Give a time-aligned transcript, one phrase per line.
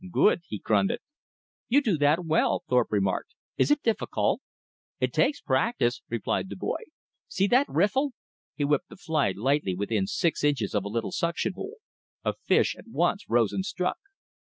[0.11, 0.41] "Good!
[0.47, 0.99] he grunted.
[1.69, 3.35] "You do that well," Thorpe remarked.
[3.55, 4.41] "Is it difficult?"
[4.99, 6.79] "It takes practice," replied the boy.
[7.27, 8.13] "See that riffle?"
[8.55, 11.75] He whipped the fly lightly within six inches of a little suction hole;
[12.25, 13.99] a fish at once rose and struck.